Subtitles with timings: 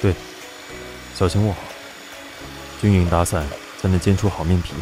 [0.00, 0.14] 对，
[1.14, 1.58] 小心握好，
[2.80, 3.46] 均匀打散
[3.80, 4.72] 才能煎出好面皮。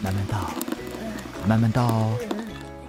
[0.00, 0.50] 慢慢倒，
[1.46, 2.18] 慢慢倒哦。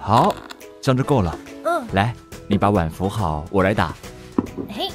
[0.00, 0.34] 好，
[0.82, 1.38] 这样就够了。
[1.64, 2.12] 嗯，来，
[2.48, 3.94] 你把碗扶好，我来打。
[4.68, 4.90] 嘿，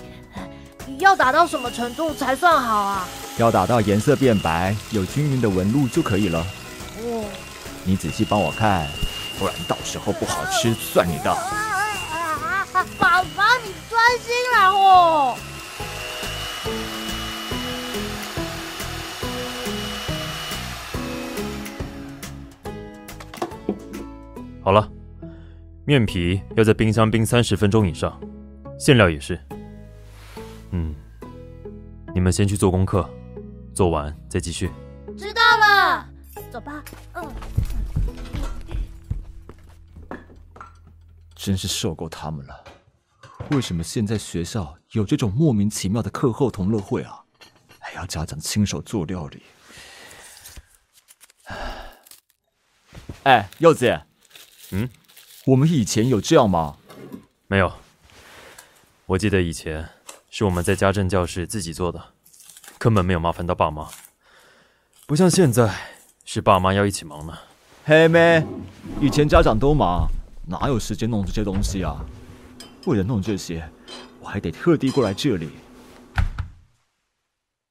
[0.98, 3.08] 要打到什么程度才算好啊？
[3.38, 6.46] 要打到颜色变白，有均匀的纹路就可以了。
[6.98, 7.24] 哦，
[7.86, 8.86] 你仔细帮我看，
[9.40, 11.34] 不然到时候不好吃算你的。
[14.10, 15.38] 爸爸，你专心啦哦。
[24.63, 24.90] 好了，
[25.85, 28.20] 面皮要在冰箱冰三十分钟以上，
[28.80, 29.40] 馅料也是。
[30.71, 30.96] 嗯，
[32.13, 33.07] 你们先去做功课，
[33.73, 34.71] 做完再继续。
[35.18, 36.07] 知道了，
[36.52, 36.84] 走吧。
[37.13, 37.27] 嗯，
[41.35, 42.63] 真是受够他们了。
[43.52, 47.24] 为什么现在学校有这种莫名其妙的课后同乐会啊？
[47.79, 49.41] 还要家长亲手做料理？
[53.24, 54.01] 哎，柚子，
[54.71, 54.87] 嗯，
[55.46, 56.77] 我们以前有这样吗？
[57.48, 57.74] 没有，
[59.07, 59.90] 我记得以前
[60.29, 62.13] 是我们在家政教室自己做的，
[62.77, 63.90] 根本没有麻烦到爸妈。
[65.07, 65.74] 不像现在，
[66.24, 67.35] 是爸妈要一起忙呢。
[67.84, 68.46] 嘿妹，
[69.02, 70.07] 以前家长都忙，
[70.46, 72.06] 哪有时间弄这些东西啊？
[72.85, 73.63] 为了弄这些，
[74.19, 75.50] 我还得特地过来这里。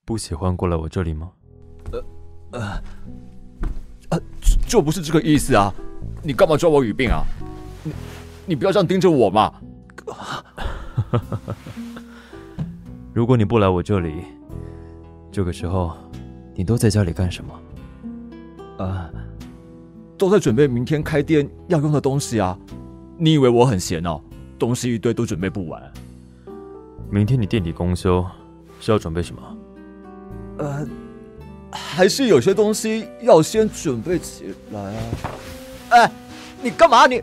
[0.04, 1.30] 不喜欢过来我这里吗？
[1.92, 2.04] 呃，
[2.52, 2.82] 呃，
[4.10, 4.20] 呃，
[4.66, 5.72] 就不是这个意思啊！
[6.22, 7.22] 你干嘛抓我语病啊？
[7.84, 7.92] 你
[8.46, 9.52] 你不要这样盯着我嘛！
[13.12, 14.24] 如果你不来我这里，
[15.30, 15.96] 这个时候
[16.54, 18.84] 你都在家里干什么？
[18.84, 19.10] 啊，
[20.16, 22.58] 都在准备明天开店要用的东西啊！
[23.18, 24.20] 你以为我很闲哦？
[24.58, 25.82] 东西一堆都准备不完。
[27.10, 28.26] 明天你店里公休，
[28.80, 29.56] 是要准备什么？
[30.58, 30.86] 呃，
[31.70, 35.00] 还是有些东西要先准备起来啊！
[35.90, 36.10] 哎，
[36.60, 37.22] 你干嘛你？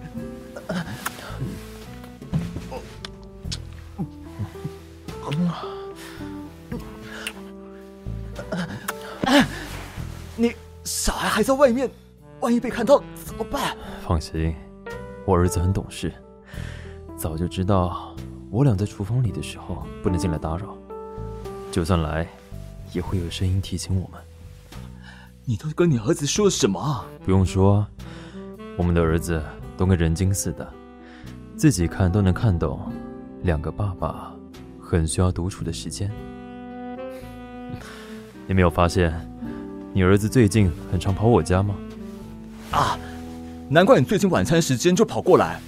[10.37, 11.89] 你小孩还在外面，
[12.39, 13.75] 万一被看到怎么办？
[14.05, 14.55] 放心，
[15.25, 16.13] 我儿子很懂事，
[17.25, 18.15] 早就知道
[18.51, 20.77] 我俩在厨房里的时候不能进来打扰，
[21.71, 22.27] 就算来，
[22.93, 24.21] 也会有声音提醒我们。
[25.43, 27.03] 你都跟你儿子说什么啊？
[27.25, 27.83] 不用说，
[28.77, 29.41] 我们的儿子
[29.75, 30.71] 都跟人精似的，
[31.57, 32.79] 自己看都能看懂，
[33.41, 34.31] 两个爸爸
[34.79, 36.11] 很需要独处的时间。
[38.45, 39.11] 你没有发现，
[39.95, 41.73] 你儿子最近很常跑我家吗？
[42.69, 42.99] 啊，
[43.67, 45.59] 难怪你最近晚餐时间就跑过来。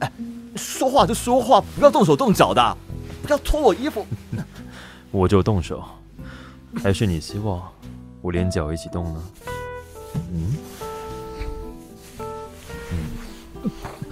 [0.00, 0.12] 哎，
[0.60, 2.76] 说话就说话，不要动手动脚的，
[3.22, 4.06] 不要脱我衣服。
[5.10, 5.82] 我就动手，
[6.82, 7.66] 还是你希望
[8.20, 9.24] 我连脚一起动呢？
[10.32, 10.54] 嗯，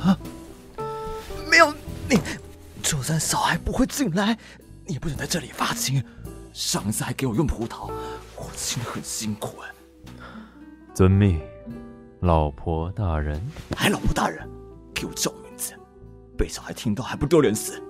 [0.00, 0.18] 啊，
[1.48, 1.72] 没有
[2.08, 2.18] 你，
[2.82, 4.36] 就算小孩不会进来，
[4.86, 6.02] 你也不准在这里发情。
[6.52, 7.90] 上一次还给我用葡萄，
[8.36, 9.68] 我亲的很辛苦哎。
[10.94, 11.40] 遵命，
[12.20, 13.40] 老婆大人。
[13.76, 14.48] 还老婆大人，
[14.92, 15.30] 给我叫
[16.38, 17.82] 被小孩听到还不丢脸死？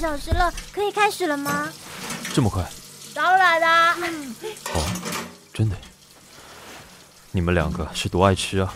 [0.00, 1.70] 小时了，可以开始了吗？
[2.32, 2.66] 这么快？
[3.14, 3.94] 当然啦。
[4.72, 4.80] 哦，
[5.52, 5.76] 真的。
[7.32, 8.72] 你们两个是多爱吃啊！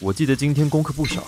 [0.00, 1.22] 我记得今天功课不少，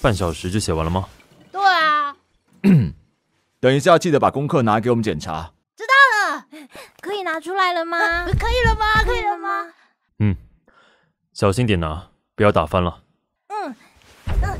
[0.00, 1.08] 半小时就写完了吗？
[1.50, 2.14] 对啊。
[3.60, 5.52] 等一下记得把功课拿给我们检查。
[5.76, 5.92] 知道
[6.36, 6.46] 了，
[7.00, 7.98] 可以拿出来了吗？
[8.38, 9.02] 可以了吗？
[9.02, 9.66] 可以了吗？
[10.20, 10.36] 嗯，
[11.32, 13.02] 小心点拿，不要打翻了。
[13.48, 13.74] 嗯
[14.42, 14.58] 嗯。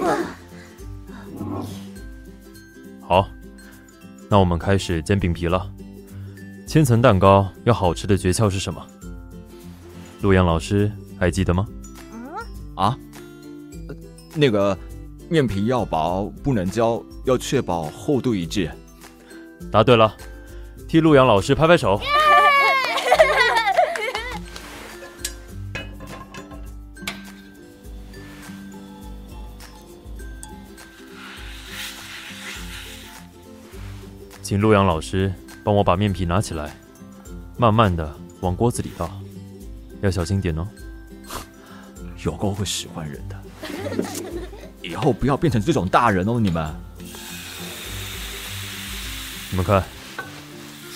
[3.02, 3.28] 好，
[4.28, 5.70] 那我们开始煎饼皮了。
[6.66, 8.84] 千层蛋糕要好吃的诀窍是什么？
[10.22, 11.66] 陆阳老师还记得吗？
[12.76, 12.96] 啊，
[14.34, 14.76] 那个
[15.28, 18.70] 面皮要薄，不能焦，要确保厚度一致。
[19.72, 20.14] 答对了，
[20.88, 22.00] 替陆阳老师拍拍手。
[34.50, 35.32] 请陆阳老师
[35.62, 36.74] 帮我把面皮拿起来，
[37.56, 39.08] 慢慢的往锅子里倒，
[40.00, 40.66] 要小心点哦。
[42.26, 43.40] 有够会使唤人的，
[44.82, 46.68] 以后不要变成这种大人哦，你们。
[49.52, 49.84] 你们看，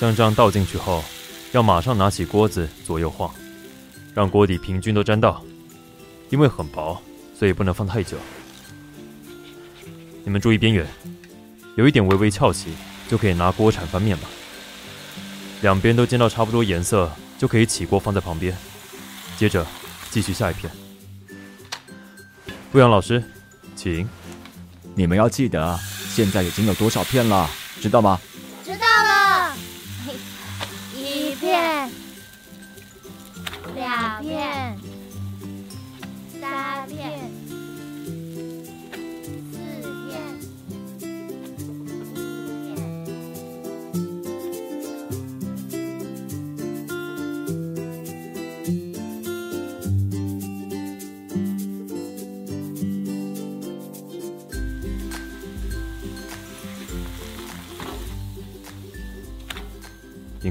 [0.01, 1.05] 像这样倒进去后，
[1.53, 3.33] 要马上拿起锅子左右晃，
[4.17, 5.41] 让锅底平均都沾到。
[6.29, 7.01] 因为很薄，
[7.39, 8.17] 所以不能放太久。
[10.25, 10.85] 你们注意边缘，
[11.77, 12.73] 有一点微微翘起，
[13.09, 14.23] 就可以拿锅铲翻面了。
[15.63, 18.57] 两边都煎到差不多颜色，就可以起锅放在旁边。
[19.37, 19.67] 接着
[20.11, 20.71] 继续下一片。
[22.73, 23.23] 陆阳老师，
[23.75, 24.09] 请。
[24.95, 25.79] 你们要记得，
[26.15, 28.21] 现在已经有多少片了，知道吗？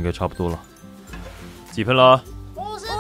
[0.04, 0.62] 应该差不多了。
[1.72, 2.24] 几分了啊？
[2.56, 2.92] 五十片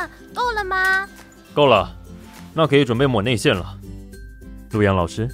[0.00, 1.06] 了，够了吗？
[1.52, 1.94] 够了，
[2.54, 3.78] 那可以准备抹内馅了。
[4.70, 5.28] 陆阳老师，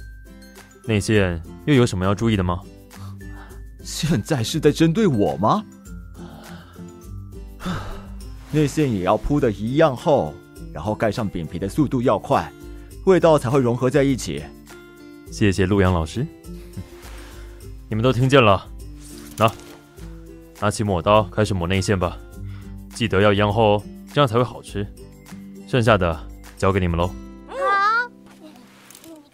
[0.83, 2.59] 内馅又有什么要注意的吗？
[3.81, 5.63] 现在是在针对我吗？
[8.51, 10.33] 内馅也要铺的一样厚，
[10.73, 12.51] 然后盖上饼皮的速度要快，
[13.05, 14.43] 味道才会融合在一起。
[15.31, 16.27] 谢谢陆阳老师。
[17.87, 18.67] 你们都听见了，
[19.37, 19.49] 拿，
[20.59, 22.17] 拿起抹刀开始抹内馅吧，
[22.95, 23.83] 记得要一样厚哦，
[24.13, 24.85] 这样才会好吃。
[25.67, 26.17] 剩下的
[26.57, 27.07] 交给你们喽。
[27.47, 27.55] 好，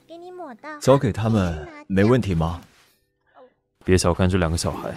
[0.07, 0.77] 给你抹到。
[0.79, 2.59] 交给他们没问题吗？
[3.85, 4.93] 别小看这两个小孩，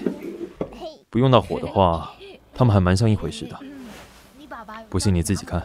[1.10, 2.12] 不用到火的话，
[2.54, 3.58] 他们还蛮像一回事的。
[4.38, 5.60] 你爸爸不信你自己看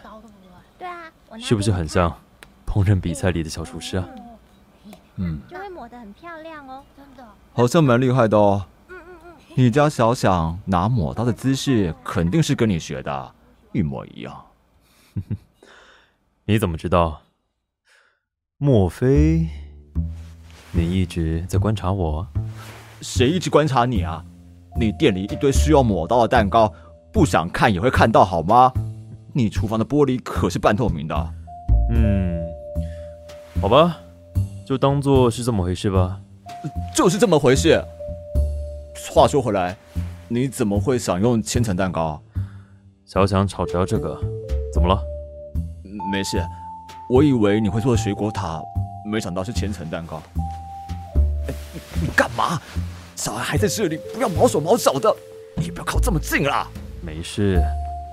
[0.78, 2.16] 对对啊，是不是很像
[2.68, 4.08] 烹饪比赛里的小厨师啊？
[5.16, 6.84] 嗯，就会抹得很漂亮哦。
[6.96, 8.66] 真的，好像蛮厉害的哦。
[9.54, 13.36] 你家小想拿抹刀的姿势肯定是跟你学的，
[13.74, 14.46] 一模一样。
[16.46, 17.22] 你怎么知道？
[18.58, 19.46] 莫非
[20.72, 22.26] 你一直在观察我？
[23.02, 24.24] 谁一直观察你啊？
[24.80, 26.74] 你店里一堆需要抹刀的蛋糕，
[27.12, 28.72] 不想看也会看到好吗？
[29.34, 31.34] 你厨房的玻璃可是半透明的。
[31.92, 32.42] 嗯，
[33.62, 33.98] 好吧，
[34.66, 36.22] 就当做是这么回事吧。
[36.96, 37.84] 就是这么回事。
[39.12, 39.76] 话说回来，
[40.28, 42.22] 你怎么会想用千层蛋糕？
[43.06, 44.20] 小想炒着要这个，
[44.74, 45.02] 怎么了？
[46.12, 46.44] 没事，
[47.10, 48.62] 我以为你会做水果塔，
[49.06, 50.22] 没想到是千层蛋糕。
[52.02, 52.62] 你干嘛？
[53.16, 55.14] 小孩还在这里，不要毛手毛脚的，
[55.58, 56.68] 也不要靠这么近啦。
[57.02, 57.62] 没事，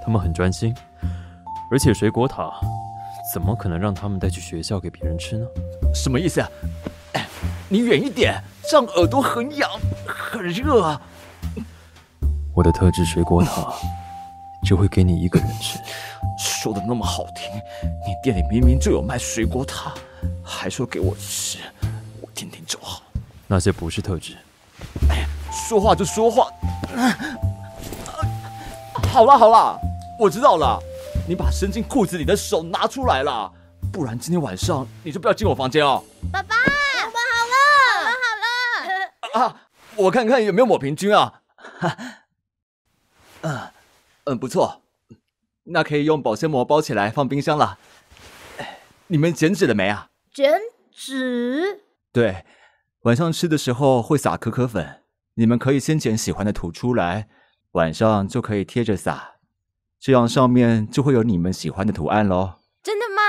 [0.04, 0.74] 他们很专心，
[1.70, 2.52] 而且水果塔
[3.32, 5.46] 怎么可能让他们带去学校给别人吃呢？
[5.94, 6.40] 什么意思？
[7.12, 7.26] 哎，
[7.68, 9.70] 你远一点，这样耳朵很痒，
[10.28, 11.00] 很热啊。
[12.54, 13.72] 我的特制水果塔
[14.64, 15.78] 就会给你一个人吃。
[16.38, 17.50] 说的那么好听，
[18.06, 19.94] 你店里明明就有卖水果塔，
[20.44, 21.58] 还说给我吃，
[22.20, 23.02] 我听听就好。
[23.46, 24.36] 那些不是特制，
[25.50, 26.48] 说话就说话。
[29.12, 29.78] 好了好了，
[30.18, 30.78] 我知道了，
[31.26, 33.50] 你把伸进裤子里的手拿出来了，
[33.92, 36.02] 不然今天晚上你就不要进我房间哦。
[36.30, 37.56] 爸爸，我们好了，
[38.00, 38.22] 我们
[39.32, 39.46] 好了。
[39.46, 39.56] 啊，
[39.98, 41.42] 我看看有没有抹平均啊。
[43.42, 43.58] 嗯
[44.24, 44.82] 嗯，不错，
[45.64, 47.78] 那可以用保鲜膜包起来放冰箱了。
[48.58, 50.10] 哎你们剪纸了没啊？
[50.34, 50.60] 剪
[50.92, 51.80] 纸？
[52.12, 52.44] 对，
[53.02, 55.02] 晚上吃的时候会撒可可粉，
[55.34, 57.28] 你们可以先剪喜欢的图出来，
[57.72, 59.36] 晚上就可以贴着撒，
[59.98, 62.54] 这样上面就会有你们喜欢的图案喽。
[62.82, 63.22] 真的吗？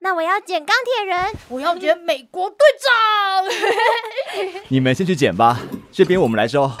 [0.00, 1.32] 那我要剪钢铁人。
[1.48, 4.62] 我要剪美国队长。
[4.68, 5.58] 你们先去剪吧，
[5.96, 6.72] 这边我们来收。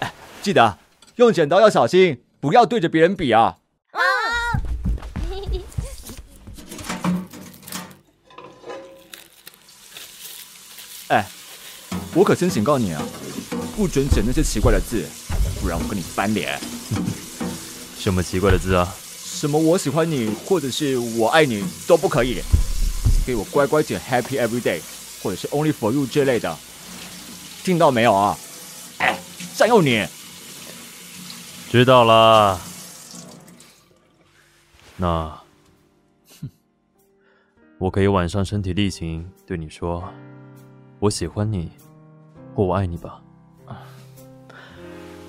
[0.00, 0.76] 哎，记得
[1.16, 3.56] 用剪刀要小心，不要对着别人比啊。
[3.92, 4.00] 啊！
[11.08, 11.26] 哎，
[12.12, 13.02] 我可先警告你啊，
[13.74, 15.02] 不准剪那些奇怪的字，
[15.62, 16.60] 不然我跟你翻脸。
[17.98, 18.94] 什么奇怪的字啊？
[19.08, 22.42] 什么我喜欢你，或者是我爱你都不可以，
[23.26, 24.82] 给我乖乖剪 Happy Every Day，
[25.22, 26.54] 或者是 Only for You 这类的，
[27.64, 28.36] 听到没有啊？
[28.98, 29.18] 哎，
[29.56, 30.06] 占用你。
[31.70, 32.60] 知道了。
[34.98, 35.40] 那，
[36.42, 36.50] 哼，
[37.78, 40.04] 我可以晚上身体力行对你说，
[40.98, 41.72] 我喜欢你，
[42.54, 43.22] 或我爱你吧。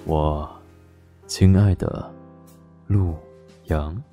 [0.04, 0.62] 我
[1.26, 2.14] 亲爱的
[2.88, 3.18] 陆
[3.68, 4.04] 阳。